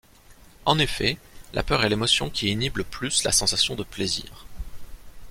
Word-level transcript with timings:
En 0.65 0.79
effet 0.79 1.19
la 1.53 1.61
peur 1.61 1.83
est 1.83 1.89
l'émotion 1.89 2.31
qui 2.31 2.49
inhibe 2.49 2.77
le 2.79 2.83
plus 2.83 3.23
la 3.23 3.31
sensation 3.31 3.75
de 3.75 3.83
plaisir. 3.83 4.47